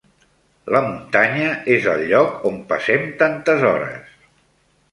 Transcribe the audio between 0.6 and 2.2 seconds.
La muntanya és el